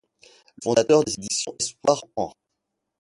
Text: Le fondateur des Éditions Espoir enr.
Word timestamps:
Le 0.57 0.63
fondateur 0.63 1.03
des 1.03 1.13
Éditions 1.13 1.53
Espoir 1.59 2.01
enr. 2.15 2.33